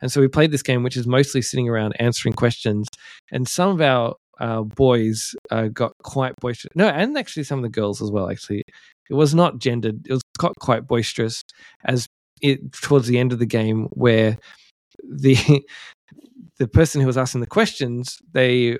[0.03, 2.89] and so we played this game, which is mostly sitting around answering questions.
[3.33, 6.73] And some of our uh, boys uh, got quite boisterous.
[6.75, 8.31] No, and actually some of the girls as well.
[8.31, 8.63] Actually,
[9.11, 10.07] it was not gendered.
[10.07, 11.43] It was quite, quite boisterous
[11.85, 12.07] as
[12.43, 14.37] it towards the end of the game where
[15.03, 15.37] the
[16.59, 18.79] the person who was asking the questions they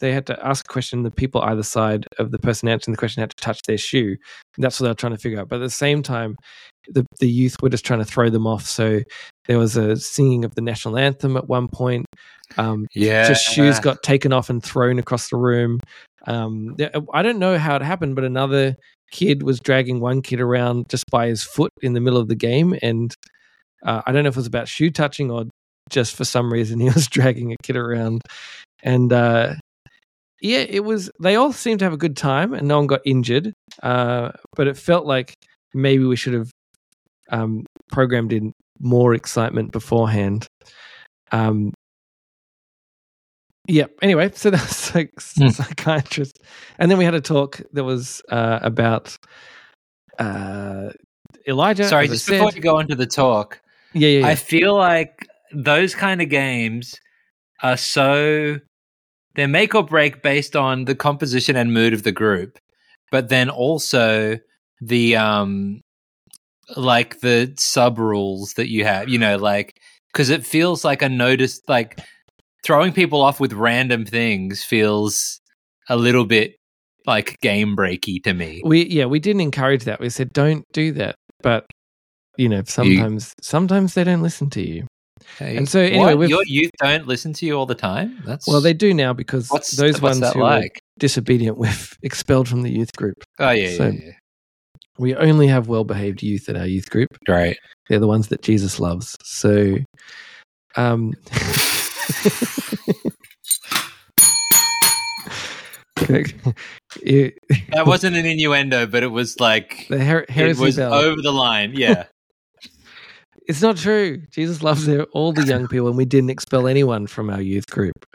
[0.00, 2.98] they had to ask a question the people either side of the person answering the
[2.98, 4.16] question had to touch their shoe
[4.58, 6.36] that's what they were trying to figure out but at the same time
[6.88, 9.00] the, the youth were just trying to throw them off so
[9.46, 12.04] there was a singing of the national anthem at one point
[12.56, 15.80] um, Yeah, just shoes got taken off and thrown across the room.
[16.26, 16.76] Um,
[17.12, 18.76] I don't know how it happened, but another
[19.10, 22.34] kid was dragging one kid around just by his foot in the middle of the
[22.34, 23.14] game, and
[23.84, 25.44] uh, I don't know if it was about shoe touching or
[25.90, 28.22] just for some reason he was dragging a kid around,
[28.82, 29.54] and uh,
[30.40, 31.10] yeah, it was.
[31.20, 33.52] They all seemed to have a good time, and no one got injured.
[33.82, 35.34] Uh, but it felt like
[35.72, 36.50] maybe we should have
[37.30, 40.46] um, programmed in more excitement beforehand.
[41.30, 41.72] Um,
[43.66, 43.86] yeah.
[44.00, 45.48] Anyway, so that's like Hmm.
[45.48, 46.38] psychiatrist,
[46.78, 49.16] and then we had a talk that was uh, about
[50.18, 50.90] uh,
[51.46, 51.84] Elijah.
[51.84, 53.60] Sorry, just before you go into the talk,
[53.92, 54.26] yeah, yeah, yeah.
[54.26, 56.94] I feel like those kind of games
[57.62, 58.58] are so
[59.34, 62.58] they're make or break based on the composition and mood of the group,
[63.10, 64.38] but then also
[64.80, 65.80] the um
[66.76, 69.78] like the sub rules that you have, you know, like
[70.12, 72.00] because it feels like a notice like
[72.64, 75.40] throwing people off with random things feels
[75.88, 76.54] a little bit
[77.06, 78.62] like game breaky to me.
[78.64, 80.00] we yeah we didn't encourage that.
[80.00, 81.66] We said don't do that, but
[82.36, 84.86] you know sometimes sometimes they don't listen to you.
[85.38, 88.20] Hey, And so, anyway, your youth don't listen to you all the time.
[88.26, 90.80] That's Well, they do now because those ones that who are like?
[90.98, 93.14] disobedient we've expelled from the youth group.
[93.38, 94.12] Oh yeah, So- yeah, yeah.
[94.98, 97.08] We only have well-behaved youth at our youth group.
[97.24, 97.56] Great.
[97.88, 99.16] They're the ones that Jesus loves.
[99.24, 99.76] So,
[100.76, 101.14] um,
[107.02, 107.38] it,
[107.70, 110.94] That wasn't an innuendo, but it was like the her- it was bell.
[110.94, 111.72] over the line.
[111.74, 112.04] Yeah.
[113.48, 114.18] It's not true.
[114.30, 118.06] Jesus loves all the young people, and we didn't expel anyone from our youth group.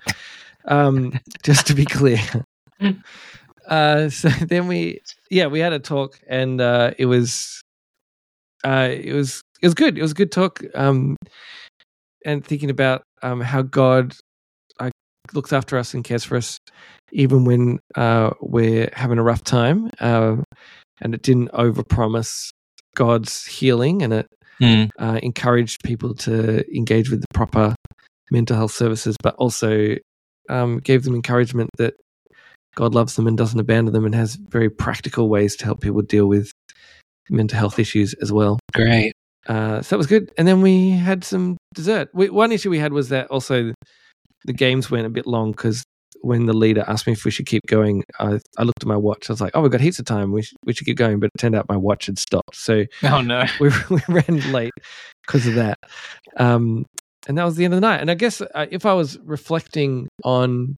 [0.65, 2.17] Um, just to be clear.
[3.67, 7.61] Uh, so then we, yeah, we had a talk, and uh, it was,
[8.63, 9.97] uh, it was, it was good.
[9.97, 10.63] It was a good talk.
[10.73, 11.17] Um,
[12.27, 14.13] and thinking about um how God
[14.79, 14.91] uh,
[15.33, 16.59] looks after us and cares for us,
[17.11, 19.89] even when uh we're having a rough time.
[19.99, 20.43] Um,
[21.01, 22.49] and it didn't overpromise
[22.95, 24.27] God's healing, and it
[24.59, 24.89] Mm.
[24.97, 27.75] uh, encouraged people to engage with the proper
[28.31, 29.95] mental health services, but also
[30.49, 31.93] um, gave them encouragement that
[32.75, 36.01] God loves them and doesn't abandon them and has very practical ways to help people
[36.01, 36.49] deal with
[37.29, 38.57] mental health issues as well.
[38.73, 39.13] Great.
[39.47, 40.31] Uh, so that was good.
[40.37, 42.09] And then we had some dessert.
[42.13, 43.73] We, one issue we had was that also
[44.45, 45.83] the games went a bit long because
[46.21, 48.97] when the leader asked me if we should keep going, I, I looked at my
[48.97, 49.29] watch.
[49.29, 50.31] I was like, oh, we've got heaps of time.
[50.31, 51.19] We, sh- we should keep going.
[51.19, 52.55] But it turned out my watch had stopped.
[52.55, 53.45] So Oh no.
[53.59, 54.73] we, we ran late
[55.25, 55.79] because of that.
[56.37, 56.85] Um,
[57.27, 58.01] and that was the end of the night.
[58.01, 60.77] And I guess uh, if I was reflecting on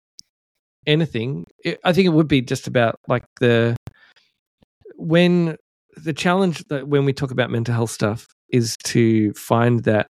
[0.85, 3.75] anything, it, I think it would be just about like the
[4.95, 5.55] when
[5.95, 10.07] the challenge that when we talk about mental health stuff is to find that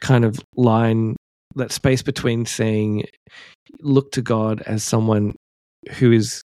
[0.00, 1.16] kind of line,
[1.54, 3.04] that space between saying,
[3.80, 5.34] look to God as someone
[5.98, 6.42] who is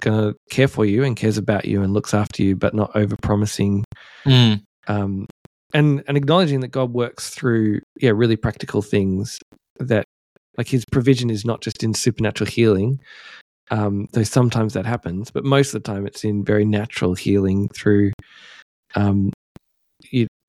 [0.00, 2.90] going to care for you and cares about you and looks after you, but not
[2.94, 3.84] over promising
[4.26, 4.62] Mm.
[4.88, 5.26] um,
[5.74, 9.38] and and acknowledging that God works through yeah really practical things
[9.78, 10.04] that
[10.56, 13.00] like His provision is not just in supernatural healing,
[13.70, 17.68] um, though sometimes that happens, but most of the time it's in very natural healing
[17.68, 18.12] through,
[18.94, 19.32] um,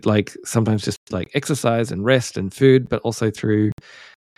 [0.04, 3.72] like sometimes just like exercise and rest and food, but also through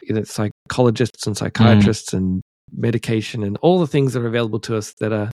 [0.03, 2.41] you know psychologists and psychiatrists and
[2.75, 5.31] medication and all the things that are available to us that are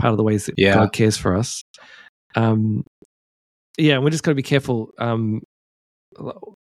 [0.00, 0.74] part of the ways that Yeah.
[0.74, 1.62] God cares for us.
[2.34, 2.84] Um,
[3.78, 5.42] yeah, and we just got to be careful um,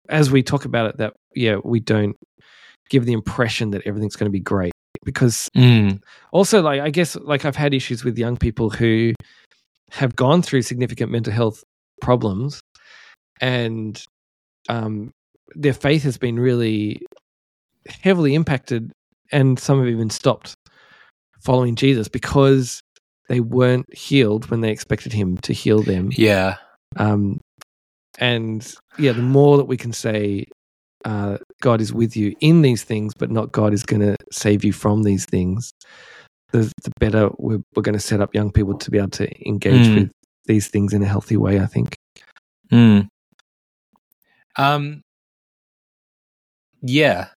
[0.08, 2.15] as we talk about it that yeah we don't
[2.89, 4.71] give the impression that everything's going to be great
[5.04, 6.02] because Mm.
[6.32, 9.13] also like I guess like I've had issues with young people who
[9.91, 11.63] have gone through significant mental health
[12.02, 12.61] problems
[13.41, 14.01] and
[14.69, 15.12] um,
[15.56, 17.01] their faith has been really
[18.01, 18.91] heavily impacted
[19.32, 20.54] and some have even stopped
[21.41, 22.80] following Jesus because
[23.27, 26.58] they weren't healed when they expected him to heal them Yeah.
[26.97, 27.39] um,
[28.19, 30.45] and yeah, the more that we can say,
[31.06, 34.63] uh, God is with you in these things, but not God is going to save
[34.63, 35.71] you from these things,
[36.51, 39.47] the, the better we're, we're going to set up young people to be able to
[39.47, 39.95] engage Mm.
[39.95, 40.12] with
[40.45, 41.95] these things in a healthy way, I think.
[42.71, 43.08] Mm.
[44.58, 45.02] Um.
[46.84, 47.28] Yeah,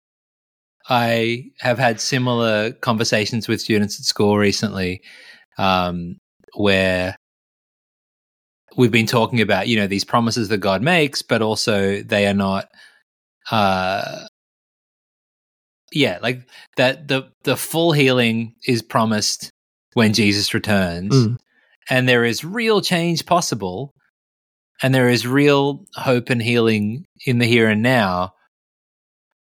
[0.88, 5.02] I have had similar conversations with students at school recently,
[5.58, 6.16] um,
[6.54, 7.14] where
[8.76, 12.34] we've been talking about you know these promises that God makes, but also they are
[12.34, 12.68] not.
[13.50, 14.26] Uh,
[15.92, 17.08] yeah, like that.
[17.08, 19.50] The the full healing is promised
[19.92, 21.36] when Jesus returns, Mm.
[21.90, 23.92] and there is real change possible
[24.84, 28.34] and there is real hope and healing in the here and now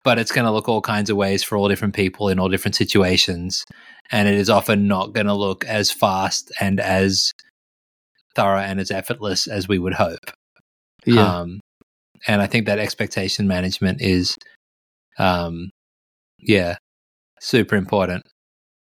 [0.03, 2.49] but it's going to look all kinds of ways for all different people in all
[2.49, 3.63] different situations
[4.11, 7.31] and it is often not going to look as fast and as
[8.35, 10.31] thorough and as effortless as we would hope.
[11.05, 11.39] Yeah.
[11.39, 11.61] Um,
[12.27, 14.35] and I think that expectation management is,
[15.17, 15.69] um,
[16.39, 16.75] yeah,
[17.39, 18.23] super important.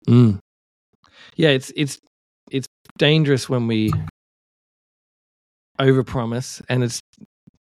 [0.08, 0.40] Mm.
[1.36, 2.00] Yeah, it's it's
[2.50, 3.94] it's dangerous when we
[5.82, 7.00] overpromise, and it's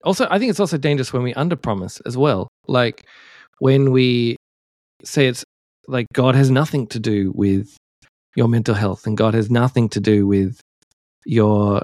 [0.05, 2.49] also I think it's also dangerous when we underpromise as well.
[2.67, 3.05] Like
[3.59, 4.37] when we
[5.05, 5.45] say it's
[5.89, 7.77] like God has nothing to do with
[8.37, 10.61] your mental health, and God has nothing to do with
[11.25, 11.83] your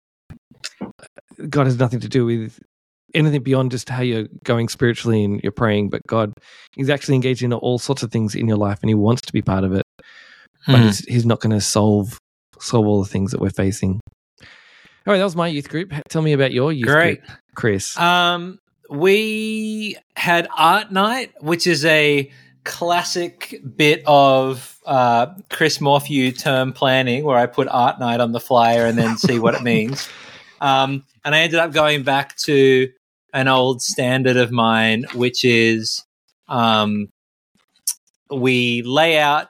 [1.49, 2.59] God has nothing to do with
[3.15, 6.33] anything beyond just how you're going spiritually and you're praying, but God
[6.77, 9.33] is actually engaged in all sorts of things in your life and He wants to
[9.33, 9.83] be part of it.
[10.67, 10.87] But Hmm.
[10.87, 12.19] he's, he's not going to solve
[12.59, 14.01] solve all the things that we're facing.
[15.07, 15.93] All right, that was my youth group.
[16.09, 17.25] Tell me about your youth Great.
[17.25, 17.97] group, Chris.
[17.97, 18.59] Um,
[18.91, 22.29] we had art night, which is a
[22.65, 28.41] classic bit of uh, Chris Morphew term planning, where I put art night on the
[28.41, 30.09] flyer and then see what it means.
[30.61, 32.91] Um, and I ended up going back to
[33.33, 36.05] an old standard of mine, which is
[36.49, 37.11] um,
[38.29, 39.47] we lay out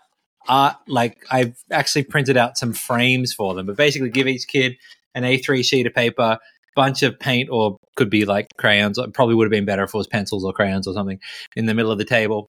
[0.47, 0.77] art.
[0.87, 4.77] Like I've actually printed out some frames for them, but basically give each kid
[5.17, 6.39] an A3 sheet of paper,
[6.77, 8.99] bunch of paint, or could be like crayons.
[8.99, 11.19] It probably would have been better if it was pencils or crayons or something
[11.57, 12.49] in the middle of the table.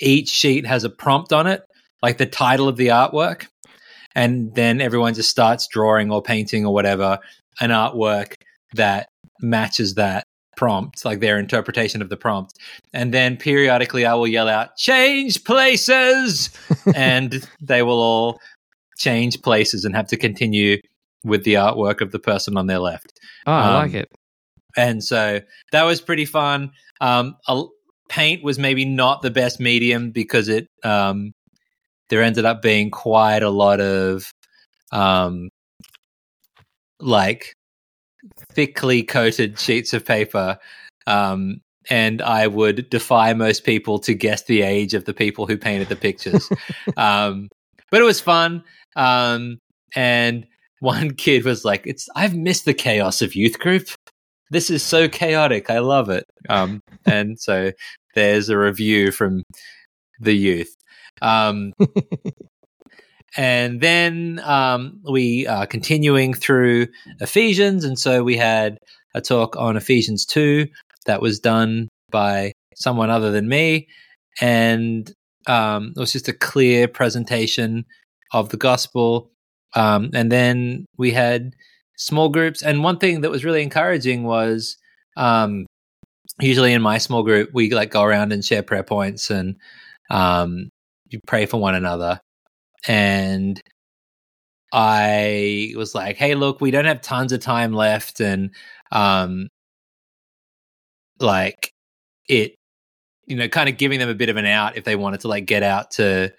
[0.00, 1.62] Each sheet has a prompt on it,
[2.02, 3.48] like the title of the artwork.
[4.14, 7.18] And then everyone just starts drawing or painting or whatever
[7.60, 8.34] an artwork
[8.74, 9.08] that
[9.40, 10.24] matches that
[10.56, 12.54] prompt, like their interpretation of the prompt.
[12.94, 16.50] And then periodically I will yell out, change places.
[16.94, 18.40] and they will all
[18.98, 20.78] change places and have to continue
[21.26, 23.18] with the artwork of the person on their left.
[23.46, 24.08] oh, I um, like it.
[24.76, 25.40] And so
[25.72, 26.72] that was pretty fun.
[27.00, 27.64] Um, a,
[28.08, 31.32] paint was maybe not the best medium because it um,
[32.08, 34.30] there ended up being quite a lot of
[34.92, 35.48] um,
[37.00, 37.54] like
[38.52, 40.58] thickly coated sheets of paper.
[41.06, 45.56] Um, and I would defy most people to guess the age of the people who
[45.56, 46.48] painted the pictures.
[46.96, 47.48] um,
[47.90, 48.64] but it was fun.
[48.96, 49.58] Um,
[49.94, 50.46] and
[50.80, 53.88] one kid was like, "It's I've missed the chaos of youth group.
[54.50, 55.70] This is so chaotic.
[55.70, 57.72] I love it." Um, and so
[58.14, 59.42] there's a review from
[60.20, 60.74] the youth.
[61.22, 61.72] Um,
[63.36, 66.88] and then um, we are continuing through
[67.20, 68.78] Ephesians, and so we had
[69.14, 70.66] a talk on Ephesians two
[71.06, 73.88] that was done by someone other than me,
[74.40, 75.12] and
[75.46, 77.84] um, it was just a clear presentation
[78.32, 79.30] of the gospel.
[79.76, 81.54] Um, and then we had
[81.96, 84.76] small groups, and one thing that was really encouraging was
[85.16, 85.66] um,
[86.40, 89.56] usually in my small group we like go around and share prayer points and
[90.10, 90.70] um,
[91.08, 92.20] you pray for one another.
[92.88, 93.60] And
[94.72, 98.50] I was like, "Hey, look, we don't have tons of time left, and
[98.92, 99.48] um,
[101.20, 101.72] like
[102.28, 102.54] it,
[103.26, 105.28] you know, kind of giving them a bit of an out if they wanted to
[105.28, 106.32] like get out to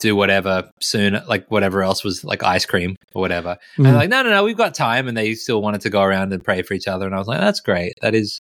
[0.00, 3.88] do whatever soon, like whatever else was like ice cream or whatever." And Mm.
[3.90, 6.32] they're like, "No, no, no, we've got time," and they still wanted to go around
[6.32, 7.94] and pray for each other, and I was like, "That's great.
[8.02, 8.40] That is,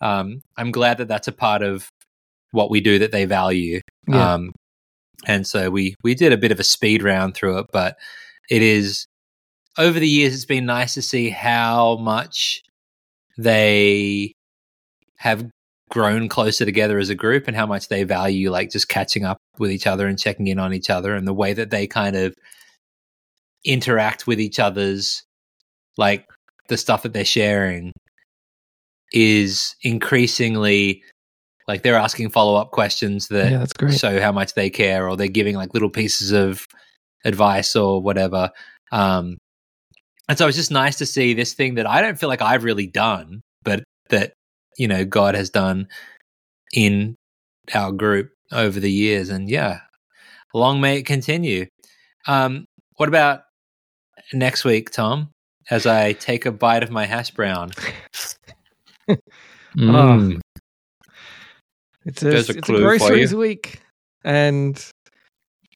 [0.00, 1.88] um, I'm glad that that's a part of
[2.52, 4.34] what we do that they value." Yeah.
[4.34, 4.52] Um,
[5.26, 7.96] and so we we did a bit of a speed round through it, but
[8.50, 9.06] it is
[9.78, 12.60] over the years it's been nice to see how much
[13.36, 14.32] they
[15.16, 15.48] have
[15.90, 19.38] grown closer together as a group and how much they value like just catching up
[19.58, 22.16] with each other and checking in on each other and the way that they kind
[22.16, 22.34] of
[23.64, 25.22] interact with each other's
[25.96, 26.26] like
[26.68, 27.92] the stuff that they're sharing
[29.12, 31.02] is increasingly
[31.66, 33.98] like they're asking follow-up questions that yeah, that's great.
[33.98, 36.66] show how much they care or they're giving like little pieces of
[37.24, 38.50] advice or whatever
[38.92, 39.38] um
[40.28, 42.64] and so it's just nice to see this thing that i don't feel like i've
[42.64, 44.34] really done but that
[44.76, 45.88] you know god has done
[46.74, 47.14] in
[47.72, 49.80] our group over the years and yeah
[50.54, 51.66] long may it continue.
[52.26, 52.64] Um
[52.96, 53.42] what about
[54.32, 55.28] next week tom
[55.70, 57.70] as i take a bite of my hash brown?
[59.76, 60.40] Mm.
[62.04, 63.80] It's a, There's a it's clue a groceries week,
[64.24, 64.76] and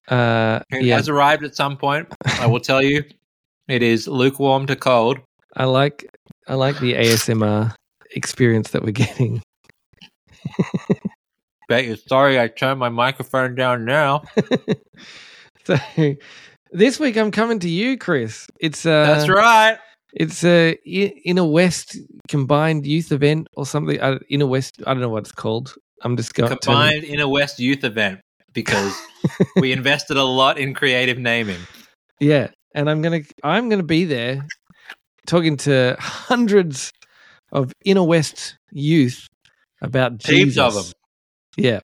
[0.09, 2.07] uh, it yeah, has arrived at some point
[2.39, 3.03] i will tell you.
[3.67, 5.19] It is lukewarm to cold.
[5.57, 6.09] I like
[6.47, 7.75] I like the ASMR
[8.13, 9.43] experience that we're getting.
[11.69, 14.23] bet you're sorry i turned my microphone down now
[15.65, 15.77] so
[16.73, 18.47] this week I'm coming to you, Chris.
[18.61, 19.79] It's uh, that's right
[20.13, 21.97] It's a inner west
[22.29, 24.01] combined youth event or something.
[24.01, 25.75] Uh, inner west, I don't know what it's called.
[26.03, 28.21] I'm just going combined in a west youth event
[28.53, 28.95] because
[29.57, 31.61] we invested a lot in creative naming
[32.21, 34.47] Yeah, and I'm gonna I'm gonna be there
[35.27, 36.93] talking to hundreds
[37.53, 39.27] of inner west youth
[39.81, 40.59] about Heaps Jesus.
[40.59, 40.93] of 'em.
[41.59, 41.81] Yeah,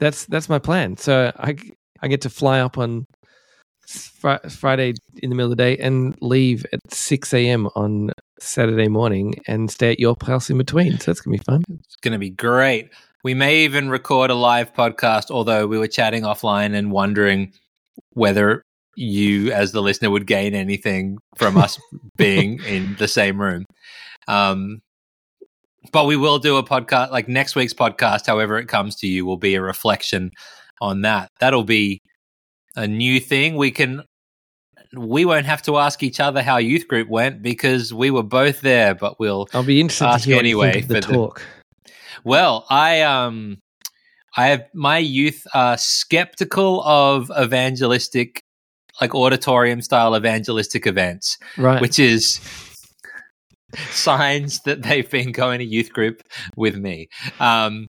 [0.00, 0.96] that's that's my plan.
[0.96, 1.56] So I
[2.00, 3.06] I get to fly up on
[3.86, 7.68] fri- Friday in the middle of the day and leave at six a.m.
[7.74, 10.98] on Saturday morning and stay at your house in between.
[10.98, 11.62] So that's gonna be fun.
[11.70, 12.90] It's going to be great.
[13.22, 17.52] We may even record a live podcast, although we were chatting offline and wondering
[18.12, 18.62] whether
[18.96, 21.78] you, as the listener, would gain anything from us
[22.16, 23.64] being in the same room.
[24.28, 24.80] Um,
[25.92, 29.24] but we will do a podcast, like next week's podcast, however it comes to you,
[29.26, 30.30] will be a reflection
[30.80, 31.30] on that.
[31.40, 32.00] That'll be
[32.76, 33.56] a new thing.
[33.56, 34.02] We can.
[34.96, 38.60] We won't have to ask each other how youth group went because we were both
[38.60, 41.00] there, but we'll I'll be interested Ask to hear anyway what you think of for
[41.00, 41.42] the the- talk.
[42.22, 43.58] Well, I um
[44.36, 48.40] I have my youth are skeptical of evangelistic
[49.00, 51.80] like auditorium style evangelistic events, Right.
[51.80, 52.40] which is
[53.90, 56.22] signs that they've been going to youth group
[56.56, 57.08] with me.
[57.40, 57.86] Um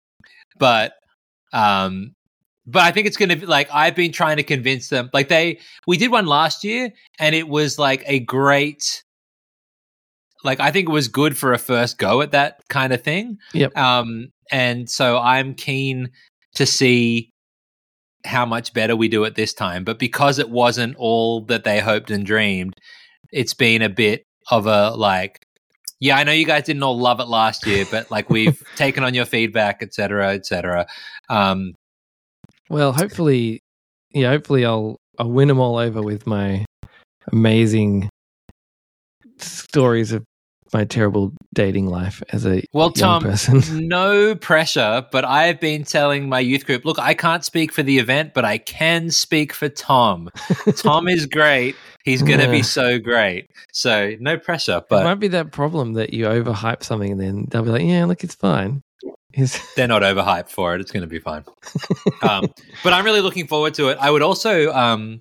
[0.59, 0.93] but
[1.51, 2.13] um
[2.65, 5.09] but I think it's going to be like I've been trying to convince them.
[5.13, 9.03] Like they we did one last year and it was like a great
[10.43, 13.37] like I think it was good for a first go at that kind of thing.
[13.53, 13.77] Yep.
[13.77, 16.11] Um, and so I'm keen
[16.55, 17.31] to see
[18.25, 19.83] how much better we do it this time.
[19.83, 22.73] But because it wasn't all that they hoped and dreamed,
[23.31, 25.39] it's been a bit of a like,
[26.03, 29.05] yeah, I know you guys didn't all love it last year, but like we've taken
[29.05, 30.85] on your feedback, et cetera, et cetera.
[31.29, 31.75] Um,
[32.69, 33.61] Well, hopefully,
[34.11, 36.65] yeah, hopefully I'll I'll win them all over with my
[37.31, 38.09] amazing
[39.37, 40.25] stories of
[40.73, 43.61] my terrible dating life as a well, Tom, person.
[43.87, 47.99] no pressure, but I've been telling my youth group, look, I can't speak for the
[47.99, 50.29] event, but I can speak for Tom.
[50.75, 51.77] Tom is great.
[52.03, 52.51] He's going to Yeah.
[52.51, 53.49] be so great.
[53.71, 57.47] So no pressure, But it might be that problem that you overhype something and then
[57.49, 58.81] they'll be like, "Yeah, look, it's fine."
[59.75, 60.81] They're not overhyped for it.
[60.81, 61.43] It's going to be fine.
[62.21, 62.45] um,
[62.83, 63.97] but I'm really looking forward to it.
[63.99, 65.19] I would also, um,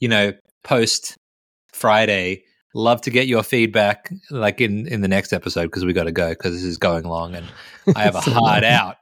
[0.00, 0.32] you know,
[0.64, 1.14] post
[1.72, 2.42] Friday,
[2.74, 6.12] love to get your feedback, like in in the next episode because we got to
[6.12, 7.46] go because this is going long and
[7.94, 8.96] I have a hard out.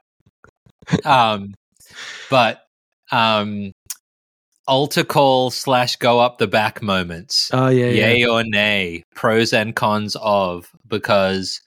[1.05, 1.53] Um,
[2.29, 2.61] but
[3.11, 3.71] um,
[4.67, 7.49] altar call slash go up the back moments.
[7.53, 8.07] Oh yeah, yeah.
[8.07, 11.61] yay or nay pros and cons of because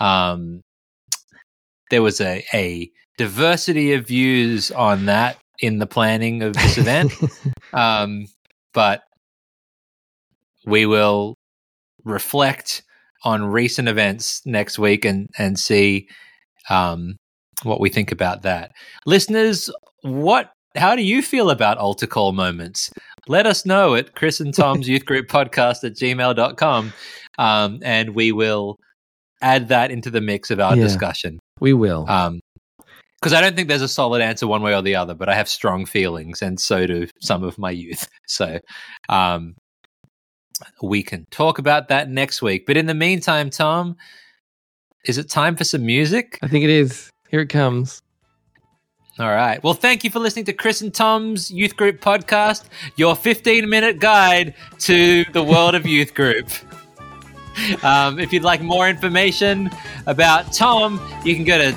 [0.00, 0.62] um
[1.90, 7.12] there was a a diversity of views on that in the planning of this event
[7.72, 8.26] um
[8.72, 9.02] but
[10.66, 11.36] we will
[12.04, 12.82] reflect
[13.22, 16.08] on recent events next week and and see
[16.68, 17.14] um
[17.62, 18.72] what we think about that
[19.06, 19.70] listeners
[20.02, 22.90] what how do you feel about altar call moments
[23.26, 26.92] let us know at Chris and Tom's Youth Group Podcast at gmail.com.
[27.38, 28.76] Um, and we will
[29.40, 30.82] add that into the mix of our Yeah.
[30.82, 31.38] discussion.
[31.60, 32.04] we will.
[32.08, 32.40] Um,
[33.20, 35.34] because I don't think there's a solid answer one way or the other, but I
[35.34, 38.06] have strong feelings, and so do some of my youth.
[38.26, 38.58] So,
[39.08, 39.54] um,
[40.82, 42.66] we can talk about that next week.
[42.66, 43.96] But in the meantime, Tom,
[45.06, 46.38] is it time for some music?
[46.42, 47.08] I think it is.
[47.30, 48.02] Here it comes.
[49.18, 49.62] All right.
[49.62, 52.64] Well, thank you for listening to Chris and Tom's Youth Group podcast,
[52.96, 56.48] your 15 minute guide to the world of youth group.
[57.84, 59.70] Um, if you'd like more information
[60.06, 61.72] about Tom, you can go to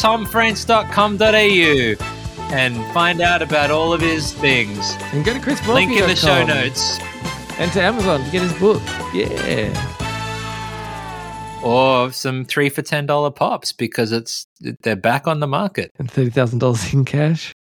[0.00, 4.94] tomfrench.com.au and find out about all of his things.
[5.12, 6.98] And go to Chris Link in the show notes.
[7.58, 8.82] and to Amazon to get his book.
[9.14, 9.88] Yeah.
[11.62, 15.92] Or some three for ten dollar pops because it's they're back on the market.
[15.98, 17.52] And thirty thousand dollars in cash.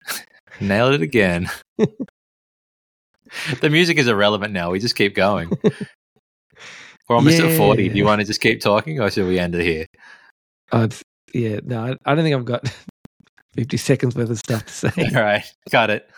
[0.60, 1.48] Nailed it again.
[3.60, 4.70] the music is irrelevant now.
[4.70, 5.50] We just keep going.
[7.08, 7.90] We're almost at 40.
[7.90, 9.86] Do you want to just keep talking or should we end it here?
[10.72, 11.60] It's, yeah.
[11.62, 12.68] No, I, I don't think I've got
[13.54, 15.10] fifty seconds worth of stuff to say.
[15.14, 15.44] All right.
[15.70, 16.10] Got it.